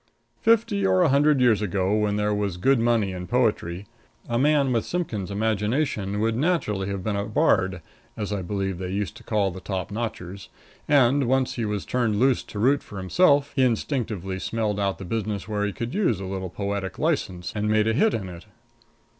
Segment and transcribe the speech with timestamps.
[0.41, 3.85] Fifty or a hundred years ago, when there was good money in poetry,
[4.27, 7.83] a man with Simpkins' imagination would naturally have been a bard,
[8.17, 10.47] as I believe they used to call the top notchers;
[10.87, 15.05] and, once he was turned loose to root for himself, he instinctively smelled out the
[15.05, 18.47] business where he could use a little poetic license and made a hit in it.